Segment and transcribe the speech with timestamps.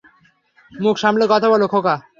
[0.71, 1.95] মুখ সামলে কথা বল, খোকা।